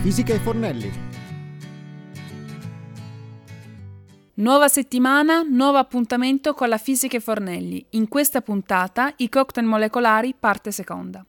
fisica 0.00 0.32
e 0.32 0.38
Fornelli. 0.38 0.92
Nuova 4.34 4.68
settimana, 4.68 5.42
nuovo 5.42 5.78
appuntamento 5.78 6.54
con 6.54 6.68
la 6.68 6.78
fisica 6.78 7.16
e 7.16 7.20
Fornelli. 7.20 7.84
In 7.90 8.06
questa 8.08 8.40
puntata 8.40 9.12
i 9.16 9.28
cocktail 9.28 9.66
molecolari 9.66 10.34
parte 10.38 10.70
seconda. 10.70 11.26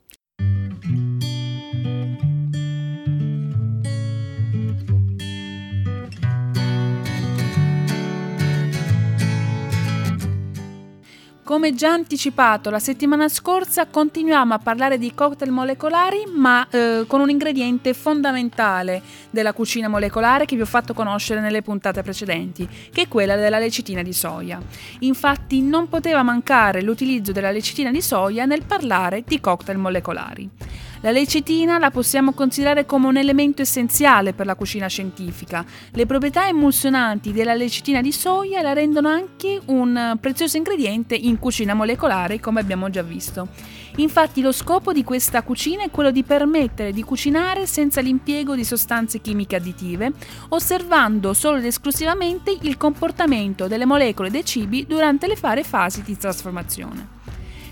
Come 11.50 11.74
già 11.74 11.94
anticipato 11.94 12.70
la 12.70 12.78
settimana 12.78 13.28
scorsa, 13.28 13.88
continuiamo 13.88 14.54
a 14.54 14.60
parlare 14.60 15.00
di 15.00 15.16
cocktail 15.16 15.50
molecolari, 15.50 16.26
ma 16.32 16.68
eh, 16.70 17.06
con 17.08 17.22
un 17.22 17.30
ingrediente 17.32 17.96
fondamentale 17.96 19.02
della 19.32 19.52
cucina 19.52 19.88
molecolare 19.88 20.46
che 20.46 20.56
vi 20.56 20.62
ho 20.62 20.68
fatto 20.68 20.94
conoscere 20.94 21.42
nelle 21.42 21.64
puntate 21.64 22.04
precedenti, 22.04 22.70
che 22.94 23.02
è 23.02 23.08
quella 23.08 23.36
della 23.36 23.58
lecitina 23.58 24.04
di 24.04 24.14
soia. 24.14 24.62
Infatti 25.00 25.64
non 25.64 25.90
poteva 25.90 26.22
mancare 26.22 26.84
l'utilizzo 26.84 27.32
della 27.32 27.50
lecitina 27.50 27.90
di 27.90 28.04
soia 28.04 28.46
nel 28.46 28.66
parlare 28.66 29.24
di 29.26 29.40
cocktail 29.40 29.80
molecolari. 29.80 30.69
La 31.02 31.12
lecitina 31.12 31.78
la 31.78 31.92
possiamo 31.92 32.34
considerare 32.34 32.86
come 32.86 33.08
un 33.08 33.16
elemento 33.16 33.62
essenziale 33.62 34.34
per 34.34 34.46
la 34.46 34.56
cucina 34.56 34.88
scientifica. 34.88 35.64
Le 35.92 36.06
proprietà 36.06 36.50
emulsionanti 36.50 37.32
della 37.32 37.54
lecitina 37.54 38.02
di 38.02 38.12
soia 38.12 38.62
la 38.62 38.74
rendono 38.74 39.08
anche 39.08 39.62
un 39.68 40.18
prezioso 40.20 40.58
ingrediente 40.58 41.16
in 41.16 41.40
cucina 41.40 41.74
molecolare, 41.74 42.42
come 42.42 42.60
abbiamo 42.60 42.90
già 42.90 43.02
visto. 43.02 43.48
Infatti 43.96 44.42
lo 44.42 44.52
scopo 44.52 44.92
di 44.92 45.06
questa 45.06 45.42
cucina 45.42 45.84
è 45.84 45.90
quello 45.90 46.12
di 46.12 46.24
permettere 46.24 46.92
di 46.92 47.04
cucinare 47.04 47.66
senza 47.66 48.02
l'impiego 48.02 48.54
di 48.54 48.66
sostanze 48.66 49.22
chimiche 49.22 49.56
additive, 49.56 50.12
osservando 50.50 51.34
solo 51.34 51.60
ed 51.60 51.66
esclusivamente 51.66 52.58
il 52.62 52.76
comportamento 52.76 53.68
delle 53.68 53.86
molecole 53.86 54.30
dei 54.30 54.44
cibi 54.44 54.86
durante 54.86 55.28
le 55.28 55.38
varie 55.40 55.64
fasi 55.64 56.02
di 56.02 56.18
trasformazione. 56.18 57.19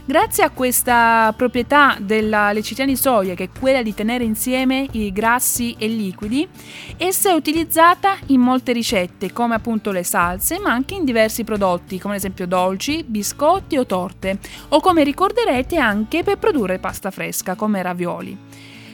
Grazie 0.09 0.45
a 0.45 0.51
questa 0.51 1.33
proprietà 1.35 1.97
della 1.99 2.53
lecitina 2.53 2.85
di 2.85 2.95
soia, 2.95 3.33
che 3.33 3.43
è 3.43 3.59
quella 3.59 3.81
di 3.81 3.93
tenere 3.93 4.23
insieme 4.23 4.87
i 4.91 5.11
grassi 5.11 5.75
e 5.77 5.87
i 5.87 5.97
liquidi, 5.97 6.47
essa 6.95 7.31
è 7.31 7.33
utilizzata 7.33 8.15
in 8.27 8.39
molte 8.39 8.71
ricette, 8.71 9.33
come 9.33 9.55
appunto 9.55 9.91
le 9.91 10.03
salse, 10.03 10.59
ma 10.59 10.71
anche 10.71 10.93
in 10.93 11.03
diversi 11.03 11.43
prodotti, 11.43 11.99
come 11.99 12.13
ad 12.13 12.19
esempio 12.19 12.47
dolci, 12.47 13.03
biscotti 13.05 13.75
o 13.75 13.85
torte, 13.85 14.39
o 14.69 14.79
come 14.79 15.03
ricorderete 15.03 15.75
anche 15.75 16.23
per 16.23 16.37
produrre 16.37 16.79
pasta 16.79 17.11
fresca, 17.11 17.55
come 17.55 17.81
ravioli. 17.81 18.37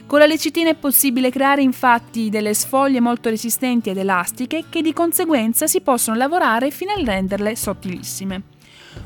Con 0.06 0.18
la 0.18 0.26
lecitina 0.26 0.70
è 0.70 0.74
possibile 0.74 1.30
creare 1.30 1.62
infatti 1.62 2.28
delle 2.28 2.54
sfoglie 2.54 2.98
molto 2.98 3.28
resistenti 3.28 3.88
ed 3.88 3.98
elastiche 3.98 4.64
che 4.68 4.82
di 4.82 4.92
conseguenza 4.92 5.68
si 5.68 5.80
possono 5.80 6.16
lavorare 6.16 6.72
fino 6.72 6.90
a 6.90 7.00
renderle 7.00 7.54
sottilissime. 7.54 8.53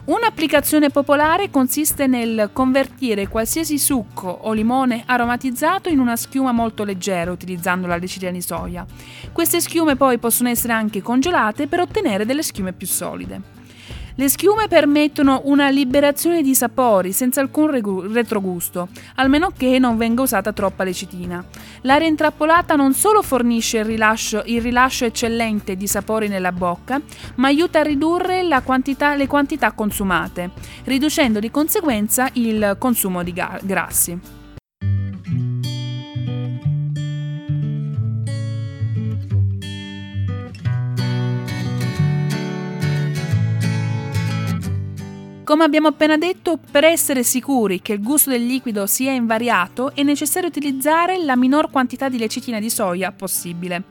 Un'applicazione 0.05 0.91
popolare 0.91 1.51
consiste 1.51 2.07
nel 2.07 2.51
convertire 2.53 3.29
qualsiasi 3.29 3.79
succo 3.79 4.29
o 4.29 4.53
limone 4.53 5.03
aromatizzato 5.05 5.89
in 5.89 5.99
una 5.99 6.17
schiuma 6.17 6.53
molto 6.53 6.85
leggera 6.85 7.31
utilizzando 7.31 7.87
la 7.87 7.97
lecitina 7.97 8.31
di 8.31 8.41
soia. 8.41 8.87
Queste 9.33 9.61
schiume 9.61 9.97
poi 9.97 10.19
possono 10.19 10.49
essere 10.49 10.73
anche 10.73 11.03
congelate 11.03 11.67
per 11.67 11.81
ottenere 11.81 12.25
delle 12.25 12.43
schiume 12.43 12.73
più 12.73 12.87
solide. 12.87 13.58
Le 14.21 14.29
schiume 14.29 14.67
permettono 14.67 15.43
una 15.45 15.69
liberazione 15.69 16.43
di 16.43 16.53
sapori 16.53 17.13
senza 17.13 17.41
alcun 17.41 17.71
retrogusto, 18.13 18.89
almeno 19.15 19.53
che 19.57 19.79
non 19.79 19.97
venga 19.97 20.23
usata 20.23 20.53
troppa 20.53 20.83
lecitina. 20.83 21.45
L'aria 21.83 22.09
intrappolata 22.09 22.75
non 22.75 22.95
solo 22.95 23.23
fornisce 23.23 23.79
il 23.79 23.85
rilascio, 23.85 24.43
il 24.47 24.61
rilascio 24.61 25.05
eccellente 25.05 25.77
di 25.77 25.87
sapori 25.87 26.27
nella 26.27 26.51
bocca, 26.51 27.01
ma 27.37 27.47
aiuta 27.47 27.79
a 27.79 27.85
ridurre 27.85 28.43
quantità, 28.65 29.15
le 29.15 29.29
quantità 29.29 29.71
consumate, 29.71 30.51
riducendo 30.87 31.39
di 31.39 31.53
conseguenza 31.53 32.29
il 32.33 32.75
consumo 32.77 33.23
di 33.23 33.33
grassi. 33.33 34.38
Come 45.49 45.65
abbiamo 45.65 45.89
appena 45.89 46.19
detto, 46.19 46.59
per 46.71 46.85
essere 46.85 47.23
sicuri 47.23 47.81
che 47.81 47.95
il 47.95 48.03
gusto 48.03 48.29
del 48.29 48.45
liquido 48.45 48.87
sia 48.87 49.13
invariato 49.13 49.95
è 49.95 50.03
necessario 50.03 50.51
utilizzare 50.51 51.25
la 51.25 51.37
minor 51.37 51.71
quantità 51.71 52.11
di 52.11 52.19
lecitina 52.19 52.61
di 52.61 52.69
soia 52.69 53.13
possibile. 53.13 53.85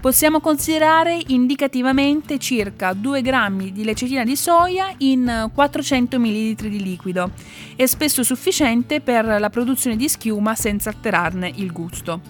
Possiamo 0.00 0.40
considerare 0.40 1.20
indicativamente 1.26 2.38
circa 2.38 2.94
2 2.94 3.20
grammi 3.20 3.70
di 3.70 3.84
lecitina 3.84 4.24
di 4.24 4.34
soia 4.34 4.94
in 4.96 5.50
400 5.52 6.18
ml 6.18 6.54
di 6.70 6.82
liquido. 6.82 7.32
È 7.76 7.84
spesso 7.84 8.22
sufficiente 8.22 9.02
per 9.02 9.26
la 9.26 9.50
produzione 9.50 9.96
di 9.96 10.08
schiuma 10.08 10.54
senza 10.54 10.88
alterarne 10.88 11.52
il 11.56 11.70
gusto. 11.70 12.22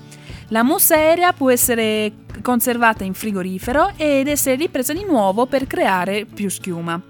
La 0.49 0.65
mousse 0.65 0.95
aerea 0.95 1.33
può 1.33 1.49
essere 1.49 2.11
conservata 2.43 3.05
in 3.05 3.15
frigorifero 3.15 3.93
ed 3.97 4.27
essere 4.27 4.57
ripresa 4.57 4.93
di 4.93 5.05
nuovo 5.05 5.47
per 5.47 5.69
creare 5.69 6.25
più 6.25 6.51
schiuma. 6.51 7.01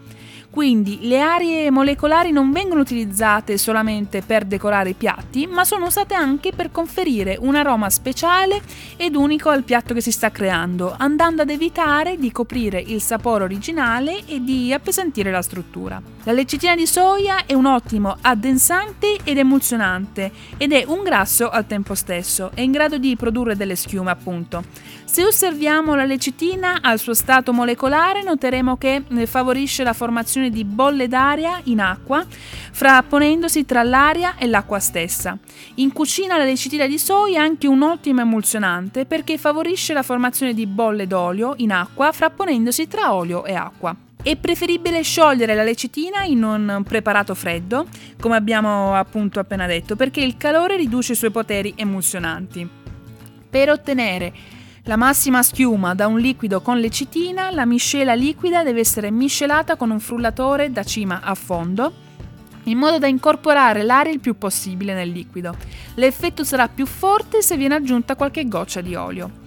Quindi 0.55 1.01
le 1.01 1.21
arie 1.21 1.69
molecolari 1.73 2.31
non 2.31 2.53
vengono 2.53 2.81
utilizzate 2.81 3.59
solamente 3.59 4.23
per 4.23 4.45
decorare 4.45 4.91
i 4.91 4.95
piatti, 4.95 5.49
ma 5.49 5.65
sono 5.65 5.87
usate 5.87 6.15
anche 6.15 6.53
per 6.53 6.71
conferire 6.71 7.37
un 7.41 7.57
aroma 7.57 7.91
speciale 7.91 8.63
ed 8.97 9.17
unico 9.17 9.49
al 9.49 9.65
piatto 9.65 9.95
che 9.95 10.01
si 10.01 10.13
sta 10.13 10.31
creando, 10.31 10.95
andando 10.97 11.43
ad 11.43 11.51
evitare 11.51 12.19
di 12.19 12.31
coprire 12.31 12.79
il 12.79 13.03
sapore 13.03 13.43
originale 13.43 14.25
e 14.27 14.45
di 14.45 14.73
appesantire 14.73 15.33
la 15.33 15.43
struttura. 15.43 16.01
La 16.23 16.31
lecitina 16.31 16.77
di 16.77 16.87
soia 16.87 17.47
è 17.47 17.53
un 17.53 17.67
ottimo 17.67 18.17
addensante 18.21 19.19
ed 19.25 19.39
emulsionante 19.39 20.31
ed 20.57 20.73
è 20.73 20.85
un 20.87 21.03
grasso 21.03 21.51
al 21.51 21.67
tempo 21.67 21.97
stesso, 21.97 22.53
è 22.55 22.61
in 22.61 22.71
grado 22.71 22.99
di 22.99 23.17
produrre 23.17 23.57
delle 23.57 23.75
schiume 23.75 24.13
appunto. 24.13 24.63
Se 25.05 25.25
osserviamo 25.25 25.95
la 25.95 26.05
lecitina 26.05 26.79
al 26.81 26.99
suo 26.99 27.15
stato 27.15 27.53
molecolare 27.53 28.23
noteremo 28.23 28.77
che 28.77 29.03
eh, 29.07 29.27
favorisce 29.27 29.85
la 29.85 29.93
formazione 29.93 30.44
formazione 30.45 30.51
di 30.51 30.65
bolle 30.65 31.09
d'aria 31.09 31.61
in 31.65 31.81
acqua, 31.81 32.25
frapponendosi 32.27 33.65
tra 33.65 33.83
l'aria 33.83 34.37
e 34.37 34.47
l'acqua 34.47 34.79
stessa. 34.79 35.39
In 35.77 35.93
cucina 35.93 36.37
la 36.37 36.45
lecitina 36.45 36.87
di 36.87 36.99
soia 36.99 37.41
è 37.41 37.45
anche 37.45 37.67
un 37.67 37.83
ottimo 37.83 38.21
emulsionante 38.21 39.07
perché 39.07 39.39
favorisce 39.39 39.93
la 39.93 40.03
formazione 40.03 40.55
di 40.55 40.67
bolle 40.67 41.07
d'olio 41.07 41.55
in 41.59 41.73
acqua, 41.73 42.13
frapponendosi 42.13 42.89
tra 42.89 43.15
olio 43.15 43.45
e 43.45 43.55
acqua. 43.55 43.95
È 44.23 44.37
preferibile 44.37 45.03
sciogliere 45.03 45.55
la 45.55 45.63
lecitina 45.63 46.25
in 46.25 46.43
un 46.43 46.83
preparato 46.87 47.35
freddo, 47.35 47.87
come 48.19 48.37
abbiamo 48.37 48.95
appunto 48.95 49.39
appena 49.39 49.67
detto, 49.67 49.97
perché 49.97 50.21
il 50.21 50.37
calore 50.39 50.77
riduce 50.77 51.13
i 51.13 51.17
suoi 51.17 51.31
poteri 51.31 51.75
emulsionanti. 51.77 52.67
Per 53.51 53.71
ottenere 53.71 54.33
la 54.87 54.97
massima 54.97 55.43
schiuma 55.43 55.95
da 55.95 56.07
un 56.07 56.19
liquido 56.19 56.61
con 56.61 56.79
lecitina, 56.79 57.51
la 57.51 57.65
miscela 57.65 58.15
liquida 58.15 58.63
deve 58.63 58.81
essere 58.81 59.11
miscelata 59.11 59.77
con 59.77 59.91
un 59.91 59.99
frullatore 59.99 60.71
da 60.71 60.85
cima 60.85 61.21
a 61.23 61.35
fondo 61.35 62.03
in 62.65 62.79
modo 62.79 62.99
da 62.99 63.07
incorporare 63.07 63.83
l'aria 63.83 64.13
il 64.13 64.21
più 64.21 64.39
possibile 64.39 64.95
nel 64.95 65.11
liquido. 65.11 65.55
L'effetto 65.97 66.45
sarà 66.45 66.69
più 66.69 66.87
forte 66.87 67.43
se 67.43 67.57
viene 67.57 67.75
aggiunta 67.75 68.17
qualche 68.17 68.47
goccia 68.47 68.81
di 68.81 68.95
olio. 68.95 69.44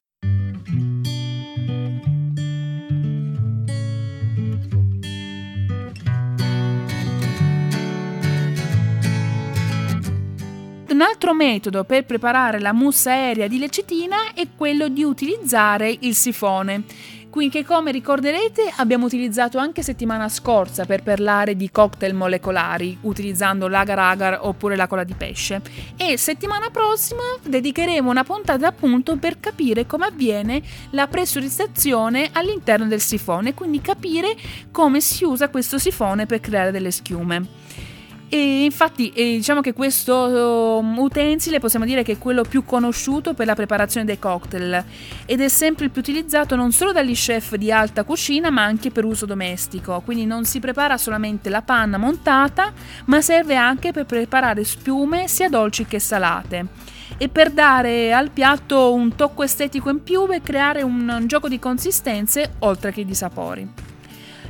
Un 10.97 11.03
altro 11.03 11.35
metodo 11.35 11.83
per 11.83 12.05
preparare 12.05 12.59
la 12.59 12.73
mousse 12.73 13.11
aerea 13.11 13.47
di 13.47 13.59
lecitina 13.59 14.33
è 14.33 14.47
quello 14.57 14.87
di 14.87 15.03
utilizzare 15.03 15.95
il 15.99 16.15
sifone. 16.15 16.85
Che 17.29 17.63
come 17.63 17.91
ricorderete 17.91 18.73
abbiamo 18.77 19.05
utilizzato 19.05 19.59
anche 19.59 19.83
settimana 19.83 20.27
scorsa 20.27 20.85
per 20.85 21.03
parlare 21.03 21.55
di 21.55 21.69
cocktail 21.69 22.15
molecolari 22.15 22.97
utilizzando 23.01 23.67
l'agar 23.67 23.99
agar 23.99 24.39
oppure 24.41 24.75
la 24.75 24.87
cola 24.87 25.03
di 25.03 25.13
pesce 25.13 25.61
e 25.95 26.17
settimana 26.17 26.71
prossima 26.71 27.21
dedicheremo 27.43 28.09
una 28.09 28.23
puntata 28.23 28.65
appunto 28.65 29.17
per 29.17 29.39
capire 29.39 29.85
come 29.85 30.07
avviene 30.07 30.63
la 30.93 31.05
pressurizzazione 31.05 32.29
all'interno 32.31 32.87
del 32.87 33.01
sifone, 33.01 33.53
quindi 33.53 33.81
capire 33.81 34.35
come 34.71 34.99
si 34.99 35.23
usa 35.23 35.49
questo 35.49 35.77
sifone 35.77 36.25
per 36.25 36.39
creare 36.39 36.71
delle 36.71 36.89
schiume. 36.89 37.85
E 38.29 38.65
infatti 38.65 39.09
eh, 39.11 39.37
diciamo 39.37 39.61
che 39.61 39.71
questo 39.71 40.79
um, 40.81 40.97
utensile 40.99 41.59
possiamo 41.59 41.85
dire 41.85 42.03
che 42.03 42.13
è 42.13 42.17
quello 42.17 42.43
più 42.43 42.65
conosciuto 42.65 43.33
per 43.33 43.45
la 43.45 43.55
preparazione 43.55 44.05
dei 44.05 44.19
cocktail 44.19 44.83
ed 45.25 45.39
è 45.39 45.47
sempre 45.47 45.85
il 45.85 45.91
più 45.91 46.01
utilizzato 46.01 46.57
non 46.57 46.73
solo 46.73 46.91
dagli 46.91 47.13
chef 47.13 47.55
di 47.55 47.71
alta 47.71 48.03
cucina 48.03 48.49
ma 48.49 48.65
anche 48.65 48.91
per 48.91 49.05
uso 49.05 49.25
domestico, 49.25 50.01
quindi 50.03 50.25
non 50.25 50.43
si 50.43 50.59
prepara 50.59 50.97
solamente 50.97 51.49
la 51.49 51.61
panna 51.61 51.97
montata 51.97 52.73
ma 53.05 53.21
serve 53.21 53.55
anche 53.55 53.93
per 53.93 54.05
preparare 54.05 54.65
spiume 54.65 55.29
sia 55.29 55.47
dolci 55.47 55.85
che 55.85 55.99
salate. 55.99 56.65
e 57.17 57.29
per 57.29 57.51
dare 57.51 58.11
al 58.13 58.29
piatto 58.31 58.93
un 58.93 59.15
tocco 59.15 59.43
estetico 59.43 59.89
in 59.89 60.03
più 60.03 60.29
e 60.31 60.41
creare 60.41 60.81
un 60.81 61.23
gioco 61.27 61.47
di 61.47 61.59
consistenze 61.59 62.55
oltre 62.59 62.91
che 62.91 63.05
di 63.05 63.15
sapori. 63.15 63.86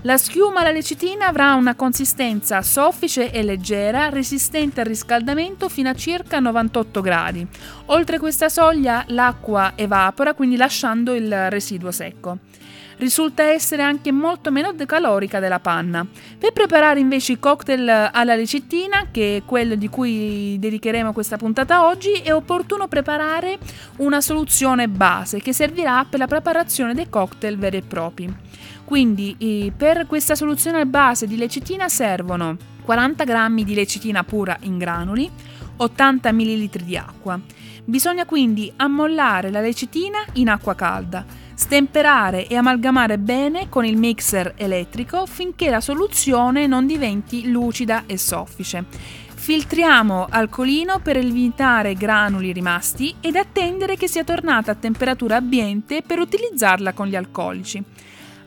La 0.08 0.18
schiuma 0.18 0.62
alla 0.62 0.72
lecitina 0.72 1.28
avrà 1.28 1.56
una 1.56 1.76
consistenza 1.76 2.62
soffice 2.62 3.30
e 3.30 3.44
leggera, 3.44 4.08
resistente 4.08 4.80
al 4.80 4.86
riscaldamento 4.86 5.68
fino 5.68 5.90
a 5.90 5.94
circa 5.96 6.40
98 6.40 7.02
gradi. 7.02 7.46
Oltre 7.88 8.18
questa 8.18 8.48
soglia 8.48 9.04
l'acqua 9.08 9.74
evapora, 9.76 10.34
quindi 10.34 10.56
lasciando 10.56 11.14
il 11.14 11.50
residuo 11.50 11.92
secco 11.92 12.38
risulta 12.98 13.44
essere 13.44 13.84
anche 13.84 14.12
molto 14.12 14.52
meno 14.52 14.74
calorica 14.86 15.40
della 15.40 15.60
panna. 15.60 16.06
Per 16.38 16.52
preparare 16.52 17.00
invece 17.00 17.34
i 17.34 17.40
cocktail 17.40 18.10
alla 18.12 18.36
lecittina, 18.36 19.08
che 19.12 19.38
è 19.38 19.46
quello 19.46 19.76
di 19.76 19.88
cui 19.88 20.58
dedicheremo 20.60 21.14
questa 21.14 21.38
puntata 21.38 21.86
oggi, 21.86 22.12
è 22.14 22.34
opportuno 22.34 22.88
preparare 22.88 23.58
una 23.98 24.22
soluzione 24.22 24.88
base 24.88 25.40
che 25.40 25.54
servirà 25.54 26.06
per 26.10 26.20
la 26.20 26.28
preparazione 26.28 26.94
dei 26.94 27.10
cocktail 27.10 27.58
veri 27.58 27.78
e 27.78 27.82
propri. 27.82 28.36
Quindi 28.84 29.72
per 29.76 30.08
questa 30.08 30.36
soluzione 30.36 30.86
base 30.86 31.28
di 31.28 31.38
lecitina 31.38 31.90
servono 31.90 32.56
40 32.84 33.24
g 33.26 33.64
di 33.64 33.74
lecitina 33.74 34.24
pura 34.24 34.58
in 34.62 34.78
granuli, 34.78 35.30
80 35.78 36.32
ml 36.32 36.68
di 36.84 36.98
acqua. 36.98 37.40
Bisogna 37.84 38.26
quindi 38.26 38.72
ammollare 38.76 39.50
la 39.50 39.62
lecitina 39.62 40.20
in 40.34 40.50
acqua 40.50 40.76
calda 40.76 41.46
Stemperare 41.58 42.46
e 42.46 42.56
amalgamare 42.56 43.18
bene 43.18 43.68
con 43.68 43.84
il 43.84 43.98
mixer 43.98 44.54
elettrico 44.58 45.26
finché 45.26 45.72
la 45.72 45.82
soluzione 45.82 46.68
non 46.68 46.86
diventi 46.86 47.50
lucida 47.50 48.04
e 48.06 48.16
soffice. 48.20 48.86
Filtriamo 49.34 50.28
alcolino 50.30 51.00
per 51.00 51.18
eliminare 51.18 51.96
granuli 51.96 52.52
rimasti 52.52 53.16
ed 53.20 53.38
attendere 53.38 53.98
che 53.98 54.08
sia 54.08 54.24
tornata 54.24 54.70
a 54.70 54.76
temperatura 54.76 55.38
ambiente 55.38 56.04
per 56.06 56.20
utilizzarla 56.20 56.94
con 56.94 57.08
gli 57.08 57.16
alcolici. 57.16 57.84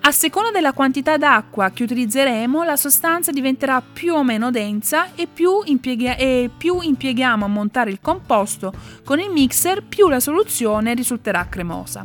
A 0.03 0.13
seconda 0.13 0.51
della 0.51 0.73
quantità 0.73 1.19
d'acqua 1.19 1.71
che 1.71 1.83
utilizzeremo, 1.83 2.65
la 2.65 2.77
sostanza 2.77 3.33
diventerà 3.33 3.83
più 3.83 4.15
o 4.15 4.25
meno 4.25 4.51
densa 4.51 5.15
e 5.15 5.27
più, 5.27 5.61
impieghi- 5.65 6.17
e 6.17 6.51
più 6.57 6.81
impieghiamo 6.81 7.45
a 7.45 7.49
montare 7.49 7.91
il 7.91 8.01
composto 8.01 8.73
con 9.05 9.21
il 9.21 9.31
mixer, 9.31 9.85
più 9.85 10.09
la 10.09 10.19
soluzione 10.19 10.95
risulterà 10.95 11.47
cremosa. 11.49 12.05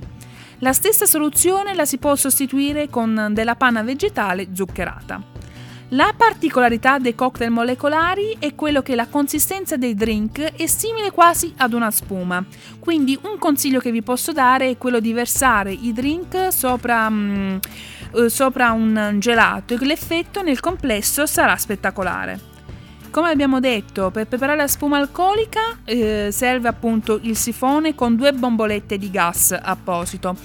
La 0.59 0.73
stessa 0.73 1.05
soluzione 1.05 1.73
la 1.73 1.85
si 1.85 1.97
può 1.97 2.15
sostituire 2.15 2.89
con 2.89 3.29
della 3.31 3.55
panna 3.55 3.81
vegetale 3.81 4.49
zuccherata. 4.53 5.21
La 5.89 6.13
particolarità 6.17 6.97
dei 6.97 7.13
cocktail 7.13 7.51
molecolari 7.51 8.37
è 8.39 8.55
quello 8.55 8.81
che 8.81 8.95
la 8.95 9.07
consistenza 9.07 9.77
dei 9.77 9.93
drink 9.93 10.41
è 10.41 10.65
simile 10.65 11.11
quasi 11.11 11.53
ad 11.57 11.73
una 11.73 11.91
spuma. 11.91 12.43
Quindi 12.79 13.17
un 13.21 13.37
consiglio 13.37 13.79
che 13.79 13.91
vi 13.91 14.01
posso 14.01 14.31
dare 14.31 14.71
è 14.71 14.77
quello 14.79 14.99
di 14.99 15.13
versare 15.13 15.71
i 15.71 15.93
drink 15.93 16.51
sopra, 16.51 17.07
mm, 17.07 17.57
eh, 18.15 18.29
sopra 18.29 18.71
un 18.71 19.17
gelato 19.19 19.75
e 19.75 19.85
l'effetto 19.85 20.41
nel 20.41 20.59
complesso 20.59 21.27
sarà 21.27 21.55
spettacolare. 21.55 22.54
Come 23.15 23.29
abbiamo 23.29 23.61
detto, 23.61 24.11
per 24.11 24.27
preparare 24.27 24.57
la 24.57 24.67
spuma 24.67 24.97
alcolica 24.97 25.77
eh, 25.85 26.31
serve 26.33 26.67
appunto 26.67 27.17
il 27.21 27.37
sifone 27.37 27.95
con 27.95 28.17
due 28.17 28.33
bombolette 28.33 28.97
di 28.97 29.09
gas 29.09 29.57
apposito. 29.57 30.35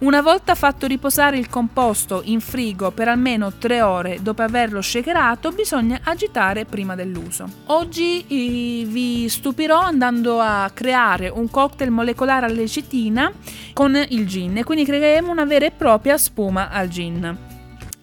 Una 0.00 0.20
volta 0.20 0.54
fatto 0.54 0.86
riposare 0.86 1.38
il 1.38 1.48
composto 1.48 2.20
in 2.26 2.40
frigo 2.40 2.90
per 2.90 3.08
almeno 3.08 3.54
3 3.54 3.80
ore 3.80 4.18
dopo 4.20 4.42
averlo 4.42 4.82
shakerato, 4.82 5.52
bisogna 5.52 6.00
agitare 6.02 6.66
prima 6.66 6.94
dell'uso. 6.94 7.48
Oggi 7.68 8.20
eh, 8.20 8.84
vi 8.84 9.26
stupirò 9.30 9.80
andando 9.80 10.38
a 10.38 10.70
creare 10.74 11.30
un 11.30 11.48
cocktail 11.48 11.90
molecolare 11.90 12.44
alla 12.44 12.54
lecitina 12.54 13.32
con 13.72 13.96
il 14.06 14.26
gin 14.26 14.58
e 14.58 14.64
quindi 14.64 14.84
creeremo 14.84 15.30
una 15.30 15.46
vera 15.46 15.64
e 15.64 15.70
propria 15.70 16.18
spuma 16.18 16.68
al 16.68 16.88
gin. 16.88 17.47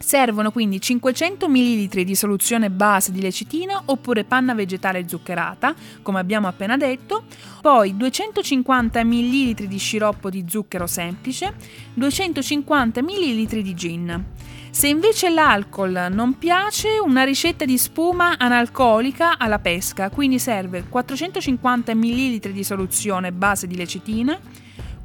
Servono 0.05 0.51
quindi 0.51 0.79
500 0.79 1.49
ml 1.49 2.03
di 2.03 2.13
soluzione 2.13 2.69
base 2.69 3.11
di 3.11 3.21
lecitina 3.21 3.81
oppure 3.85 4.23
panna 4.23 4.53
vegetale 4.53 5.09
zuccherata, 5.09 5.73
come 6.03 6.19
abbiamo 6.19 6.47
appena 6.47 6.77
detto, 6.77 7.23
poi 7.59 7.97
250 7.97 9.03
ml 9.03 9.65
di 9.65 9.77
sciroppo 9.79 10.29
di 10.29 10.45
zucchero 10.47 10.85
semplice, 10.85 11.55
250 11.95 13.01
ml 13.01 13.61
di 13.63 13.73
gin. 13.73 14.25
Se 14.69 14.87
invece 14.87 15.31
l'alcol 15.31 16.09
non 16.11 16.37
piace, 16.37 16.99
una 17.03 17.23
ricetta 17.23 17.65
di 17.65 17.79
spuma 17.79 18.37
analcolica 18.37 19.39
alla 19.39 19.57
pesca, 19.57 20.11
quindi 20.11 20.37
serve 20.37 20.83
450 20.87 21.95
ml 21.95 22.51
di 22.51 22.63
soluzione 22.63 23.31
base 23.31 23.65
di 23.65 23.75
lecitina, 23.75 24.39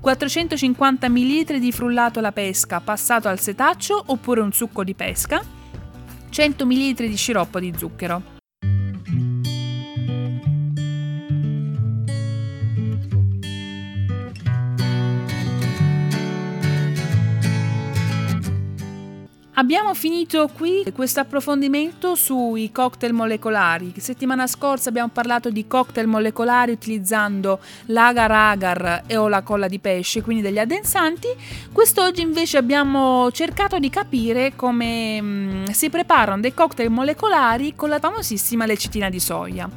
450 0.00 1.08
ml 1.10 1.58
di 1.58 1.72
frullato 1.72 2.20
alla 2.20 2.32
pesca 2.32 2.80
passato 2.80 3.28
al 3.28 3.38
setaccio 3.38 4.02
oppure 4.06 4.40
un 4.40 4.50
succo 4.50 4.82
di 4.82 4.94
pesca, 4.94 5.42
100 6.30 6.66
ml 6.66 6.94
di 6.94 7.16
sciroppo 7.16 7.60
di 7.60 7.72
zucchero. 7.76 8.39
Abbiamo 19.60 19.92
finito 19.92 20.48
qui 20.48 20.82
questo 20.90 21.20
approfondimento 21.20 22.14
sui 22.14 22.72
cocktail 22.72 23.12
molecolari. 23.12 23.92
Settimana 23.98 24.46
scorsa 24.46 24.88
abbiamo 24.88 25.10
parlato 25.12 25.50
di 25.50 25.66
cocktail 25.66 26.06
molecolari 26.06 26.72
utilizzando 26.72 27.60
l'agar 27.86 28.32
agar 28.32 29.02
e 29.06 29.18
o 29.18 29.28
la 29.28 29.42
colla 29.42 29.68
di 29.68 29.78
pesce, 29.78 30.22
quindi 30.22 30.42
degli 30.42 30.58
addensanti. 30.58 31.28
Quest'oggi 31.72 32.22
invece 32.22 32.56
abbiamo 32.56 33.30
cercato 33.32 33.78
di 33.78 33.90
capire 33.90 34.56
come 34.56 35.20
mh, 35.20 35.26
mm, 35.26 35.64
si 35.66 35.90
preparano 35.90 36.40
dei 36.40 36.54
cocktail 36.54 36.88
molecolari 36.88 37.74
con 37.76 37.90
la 37.90 37.98
famosissima 37.98 38.64
lecitina 38.64 39.10
di 39.10 39.20
soia. 39.20 39.68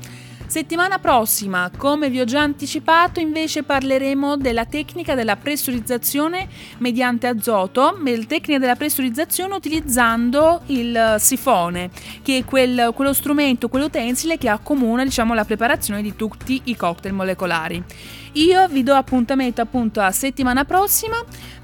Settimana 0.54 1.00
prossima, 1.00 1.72
come 1.76 2.12
vi 2.12 2.20
ho 2.20 2.26
già 2.26 2.42
anticipato, 2.42 3.20
invece 3.20 3.64
parleremo 3.64 4.38
della 4.38 4.66
tecnica 4.66 5.16
della 5.16 5.36
pressurizzazione 5.36 6.48
mediante 6.78 7.26
azoto, 7.26 7.98
tecnica 8.28 8.60
della 8.60 8.76
pressurizzazione 8.76 9.56
utilizzando 9.56 10.62
il 10.68 11.16
sifone, 11.18 11.90
che 12.22 12.38
è 12.38 12.46
quel, 12.46 12.92
quello 12.94 13.14
strumento, 13.14 13.68
quell'utensile 13.68 14.38
che 14.38 14.48
accomuna 14.48 15.04
diciamo, 15.04 15.34
la 15.34 15.44
preparazione 15.44 16.04
di 16.04 16.16
tutti 16.16 16.62
i 16.66 16.76
cocktail 16.76 17.16
molecolari. 17.16 17.84
Io 18.34 18.68
vi 18.68 18.84
do 18.84 18.94
appuntamento 18.94 19.60
appunto 19.60 20.02
a 20.02 20.12
settimana 20.12 20.66
prossima 20.66 21.18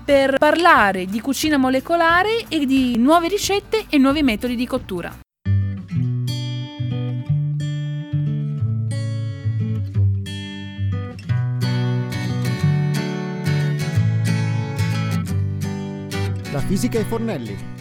per 0.04 0.40
parlare 0.40 1.06
di 1.06 1.22
cucina 1.22 1.58
molecolare 1.58 2.46
e 2.48 2.66
di 2.66 2.98
nuove 2.98 3.28
ricette 3.28 3.86
e 3.88 4.00
nuovi 4.00 4.24
metodi 4.24 4.56
di 4.56 4.66
cottura. 4.66 5.16
Da 16.60 16.66
Fisica 16.66 17.00
e 17.00 17.06
Fornelli 17.06 17.79